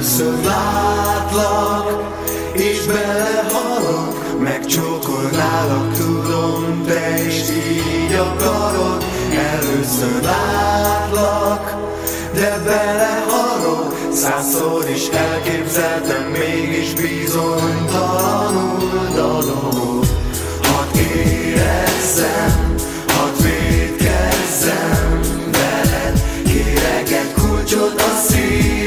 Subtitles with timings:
[0.00, 1.86] Először látlak,
[2.52, 9.04] és belehalok, megcsókolnálak, tudom, te is így akarod.
[9.52, 11.76] Először látlak,
[12.34, 20.04] de belehalok, százszor is elképzeltem, mégis bizonytalanul dalolok.
[20.62, 22.74] Hadd érezzem,
[23.06, 25.20] hadd védkezzem
[25.52, 28.79] veled, kérek egy kulcsot a szív.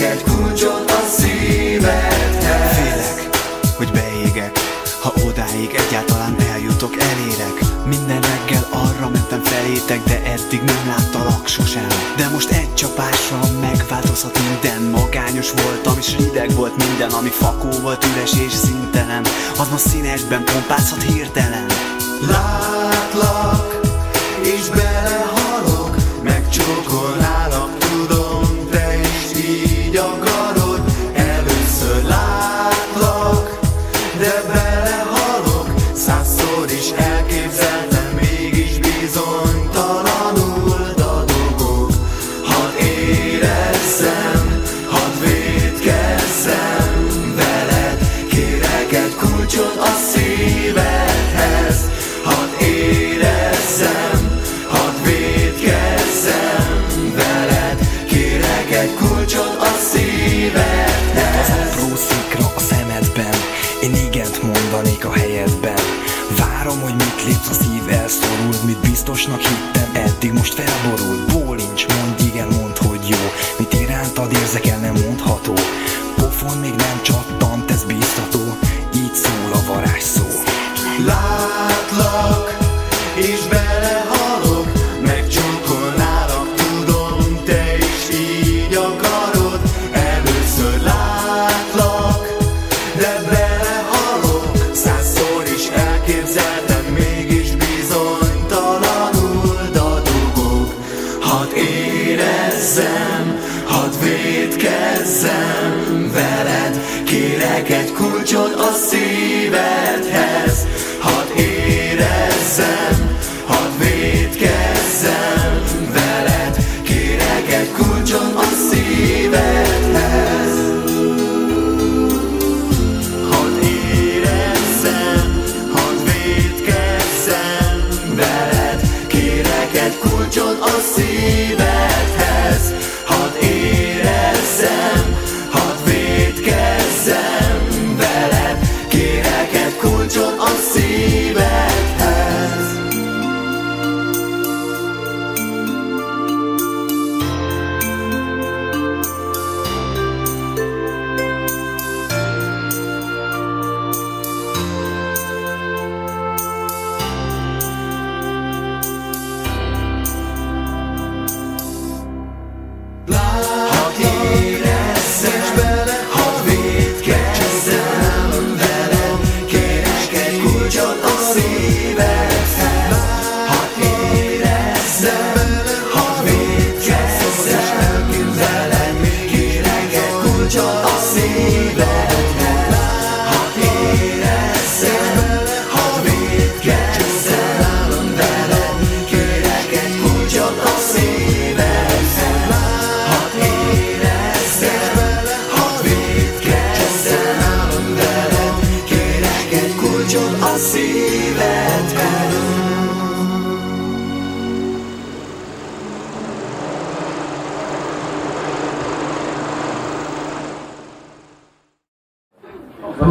[0.00, 2.76] Egy kulcsot a szívedhez.
[2.76, 3.28] Félek,
[3.76, 4.58] hogy beégek
[5.00, 7.84] Ha odáig egyáltalán eljutok, elérek.
[7.86, 11.86] Minden reggel arra mentem felétek De eddig nem láttalak sosem.
[12.16, 14.82] De most egy csapással megváltozhat minden.
[14.82, 19.24] Magányos voltam és hideg volt minden Ami fakó volt üres és szintelen.
[19.58, 21.66] Az ma színesben pompázhat hirtelen.
[22.28, 23.39] Látlak,
[69.10, 73.16] Mit biztosnak hittem, eddig most felborul Bólincs, mondj igen, mondd, hogy jó.
[73.58, 75.54] Mit irántad érzek el, nem mondható.
[76.16, 78.56] Pofon még nem csattant, ez biztató
[78.94, 80.26] Így szól a varázsszó.
[81.06, 82.58] Látlak,
[83.14, 84.59] és belehalok
[103.70, 110.66] hadd védkezzem veled Kérek egy kulcsot a szívedhez.
[111.00, 111.38] Hadd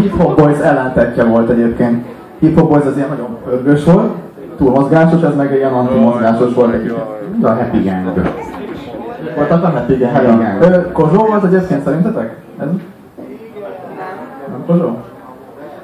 [0.01, 2.05] Hip Hop Boys ellentetje volt egyébként.
[2.39, 4.11] Hip Hop Boys az ilyen nagyon pörgős volt,
[4.57, 7.43] túl mozgásos, ez meg ilyen anti-mozgásos volt egyébként.
[7.43, 8.13] A Happy Gang.
[9.35, 10.11] Volt az a Happy Gang?
[10.11, 10.91] Happy Gang.
[10.91, 12.37] Kozsó volt egyébként szerintetek?
[12.59, 12.67] Ez?
[14.49, 14.97] Nem Kozsó?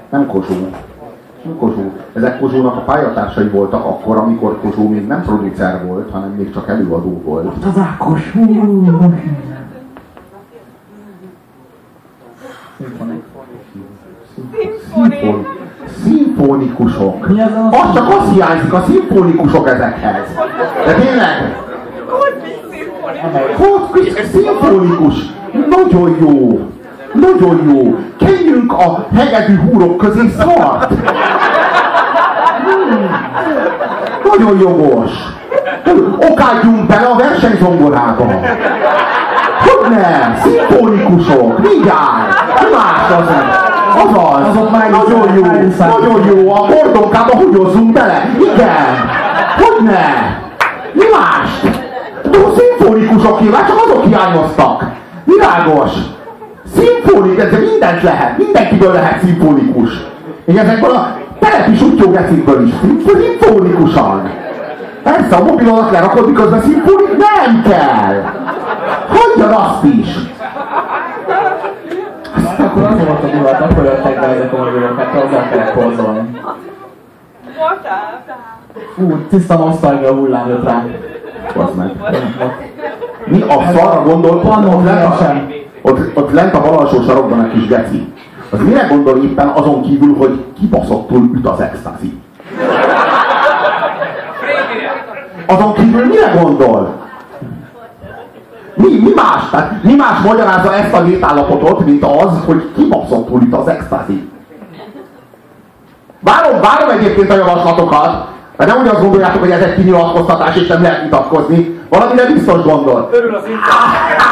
[0.10, 0.54] Nem Kozsó.
[1.44, 1.92] Nem Kozsó.
[2.14, 6.70] Ezek Kozsónak a pályatársai voltak akkor, amikor Kozsó még nem producer volt, hanem még csak
[6.70, 7.66] előadó volt.
[7.66, 8.32] Az Ákos!
[8.32, 9.55] Szimfonik.
[16.66, 17.28] Szimfonikusok.
[17.28, 20.24] Mi ez a- Az csak az hiányzik, a szimfonikusok ezekhez.
[20.86, 21.56] De tényleg?
[23.58, 25.16] Hogy szimfonikus?
[25.70, 26.60] Nagyon jó.
[27.14, 27.96] Nagyon jó.
[28.18, 30.90] Kenjünk a hegedű húrok közé szart.
[32.64, 33.10] Hmm.
[34.24, 35.12] Nagyon jogos.
[36.32, 38.26] Okádjunk bele a versenyzongorába!
[39.60, 40.36] Hogy nem?
[40.44, 41.60] Szimfonikusok!
[41.60, 42.60] Mindjárt!
[42.62, 43.74] Mi más az nem?
[44.04, 44.48] Azaz!
[44.48, 45.44] Azok már nagyon jó!
[45.88, 46.54] Nagyon jó!
[46.54, 48.30] A bordonkába húgyozzunk bele!
[48.40, 49.10] Igen!
[49.58, 50.04] Hogy ne?
[50.94, 51.74] Mi más?
[52.34, 54.86] Jó szimfonikusok nyilván, csak azok hiányoztak!
[55.24, 55.92] Világos!
[56.76, 59.90] Szimfonik, ez mindent lehet, mindenkiből lehet szimfonikus.
[60.46, 64.32] Én ezekből a telepi sutyógecikből is szimfonikusan.
[65.04, 68.24] Persze, a mobil alatt lerakod, miközben szimfonik nem kell.
[69.08, 70.35] Hagyjad azt is.
[72.76, 76.42] Akkor az volt a dulat, akkor jöttek be ezek a mobilok, hát azzal kellett porzolni.
[78.98, 80.94] Ú, tiszta nosztalgia hullám jött rám.
[81.56, 81.92] Bazd meg.
[83.26, 85.52] Mi a szarra gondolt, Pannó ott lent, a, versen.
[85.82, 88.14] ott, ott lent a bal alsó sarokban egy kis geci.
[88.50, 92.22] Az mire gondol éppen azon kívül, hogy kibaszottul üt az extazi?
[95.48, 97.05] Azon kívül mire gondol?
[98.76, 99.50] Mi, mi más?
[99.52, 104.30] Tehát mi más magyarázza ezt a létállapotot, mint az, hogy kibaszottul üt az extazi?
[106.20, 108.28] Várom, várom egyébként a javaslatokat,
[108.58, 111.80] mert nem úgy azt gondoljátok, hogy ez egy kinyilatkoztatás, és nem lehet vitatkozni.
[111.90, 113.10] Valamire biztos gondol.
[113.12, 114.24] Örül az internet.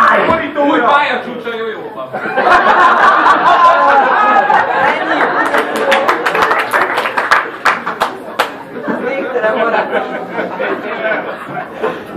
[0.71, 2.07] Új pályacsúcsa jó jó van.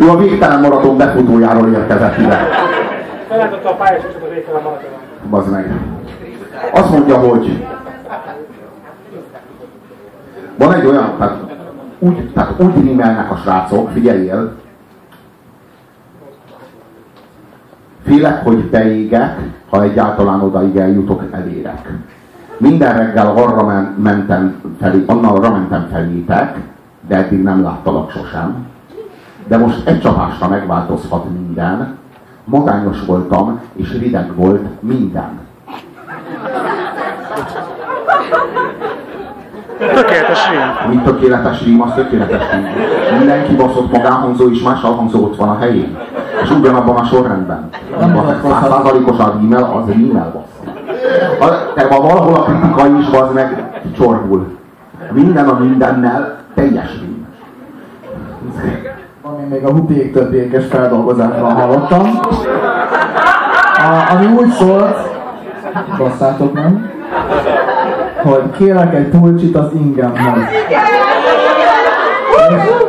[0.06, 2.38] Ő a végtelen maraton befutójáról érkezett ide.
[3.28, 4.98] Feláldotta a pályacsúcsot az végtelen maratonon.
[5.30, 5.80] Bazd meg.
[6.72, 7.66] Azt mondja, hogy
[10.58, 11.36] van egy olyan, tehát
[11.98, 14.52] úgy, tehát úgy rímelnek a srácok, figyeljél,
[18.04, 19.38] Félek, hogy beégek,
[19.70, 21.92] ha egyáltalán odaig eljutok, elérek.
[22.56, 26.56] Minden reggel arra men- mentem felé, arra mentem felétek,
[27.08, 28.66] de eddig nem láttalak sosem.
[29.46, 31.96] De most egy csapásra megváltozhat minden.
[32.44, 35.38] Magányos voltam, és rideg volt minden.
[39.78, 40.90] Tökéletes rím.
[40.96, 42.66] Mi tökéletes rím, az tökéletes rím.
[43.18, 45.98] Mindenki baszott magánhangzó és más alhangzó ott van a helyén.
[46.42, 47.68] És ugyanabban a sorrendben.
[48.42, 50.72] Százszázalékosan rímel, az rímel bassza.
[51.44, 54.58] A- Te ma valahol a kritika is az meg csorbul.
[55.12, 57.15] Minden a mindennel teljes rím.
[59.22, 62.20] Ami még a hupiék többékes feldolgozásban hallottam.
[63.76, 64.96] A, ami úgy szólt,
[65.98, 66.72] basszátok meg,
[68.22, 70.44] hogy kérek egy pulcsit az ingemhez.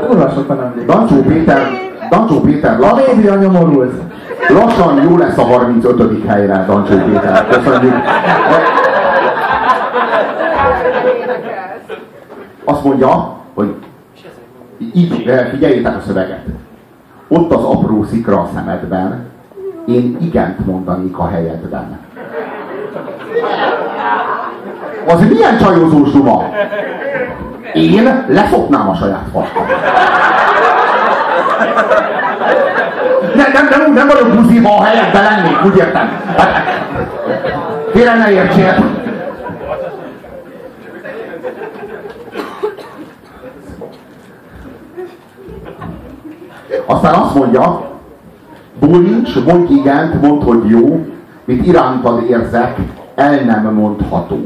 [0.08, 0.86] Kurva sokan emlékszik.
[0.92, 1.68] Dancsó Péter,
[2.10, 3.94] Dancsó Péter A lassan, média nyomorult.
[4.48, 6.28] lassan jó lesz a 35.
[6.28, 7.48] helyre, Dancsó Péter.
[7.48, 7.96] Köszönjük.
[12.66, 13.76] Azt mondja, hogy
[14.94, 16.46] így, eh, figyeljétek a szöveget.
[17.28, 19.26] Ott az apró szikra a szemedben,
[19.88, 22.00] én igent mondanék a helyedben.
[25.08, 26.50] Az milyen csajozós duma?
[27.74, 29.66] Én lefopnám a saját farkam.
[33.36, 36.22] Nem, nem, nem, nem vagyok buziba, a helyedben lennék, úgy értem.
[37.94, 38.76] Félre ne értsél.
[46.90, 47.90] Aztán azt mondja,
[48.80, 51.06] bólincs, mondj igent, mondd, hogy jó,
[51.46, 52.78] mit irántad érzek,
[53.16, 54.40] el nem mondható.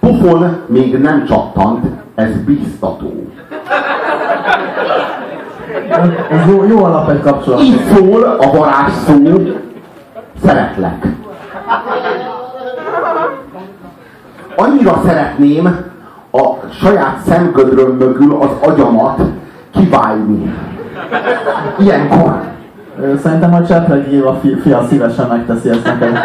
[0.00, 3.32] Pofon még nem csattant, ez biztató.
[6.30, 7.60] Ez jó, jó alap egy kapcsolat.
[7.60, 9.22] Így szól a varázs szó,
[10.44, 11.06] szeretlek.
[14.56, 15.87] Annyira szeretném
[16.38, 19.20] a saját szemgödröm mögül az agyamat
[19.70, 20.54] kiválni.
[21.78, 22.40] Ilyenkor.
[23.22, 26.18] Szerintem a Csepregi Éva fi, fia szívesen megteszi ezt neked.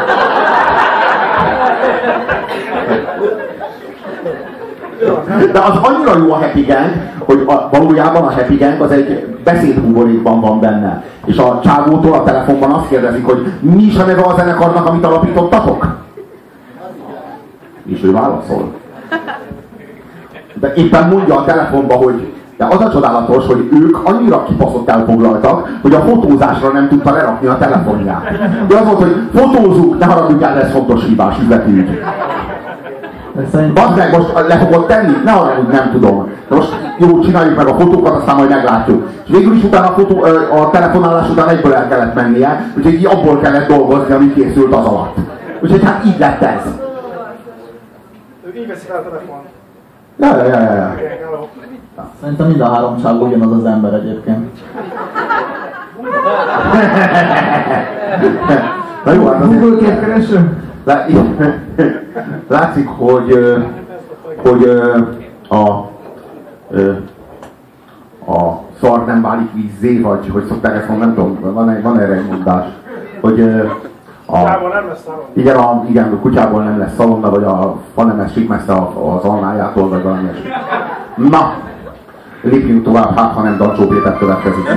[5.51, 6.91] De az annyira jó a Happy Gang,
[7.25, 11.03] hogy a, valójában a Happy Gang az egy beszédhumorékban van benne.
[11.25, 15.05] És a csávótól a telefonban azt kérdezik, hogy mi is a neve a zenekarnak, amit
[15.05, 15.97] alapítottatok?
[17.85, 18.82] És ő válaszol.
[20.63, 25.69] De éppen mondja a telefonba, hogy de az a csodálatos, hogy ők annyira kipaszott elfoglaltak,
[25.81, 28.31] hogy a fotózásra nem tudta lerakni a telefonját.
[28.67, 31.99] De az volt, hogy fotózunk, ne haragudjál, ez fontos hibás üzleti ügy.
[33.33, 35.13] De szerintem Bazd meg, most le fogod tenni?
[35.23, 36.29] Ne arra, hogy nem tudom.
[36.49, 39.07] De most jó, csináljuk meg a fotókat, aztán majd meglátjuk.
[39.23, 40.23] És végül is utána a, fotó,
[40.61, 44.85] a telefonálás után egyből el kellett mennie, úgyhogy így abból kellett dolgozni, ami készült az
[44.85, 45.15] alatt.
[45.61, 46.61] Úgyhogy hát így lett ez.
[48.45, 49.62] Ő így veszi fel a telefon.
[50.17, 50.95] Ja, ja, ja, ja.
[52.21, 54.63] Szerintem mind a három csávó ugyanaz az ember egyébként.
[59.05, 59.59] Na jó, hát azért...
[59.61, 60.57] Google képkereső?
[60.83, 61.09] Lá-
[62.47, 63.57] Látszik, hogy,
[64.43, 64.63] hogy
[65.47, 65.63] a,
[68.31, 72.13] a szar nem válik vízzé, vagy hogy szokták ezt mondani, nem tudom, van, van erre
[72.13, 72.65] egy mondás,
[73.21, 73.39] hogy
[74.25, 75.25] a, nem lesz szalon.
[75.33, 78.73] igen, a, igen, a kutyából nem lesz szalonna, vagy a fa nem esik messze
[79.17, 80.49] az almájától, vagy valami ilyesmi.
[81.29, 81.53] Na,
[82.41, 84.67] lépjünk tovább, hát ha nem Dancsó Péter következik.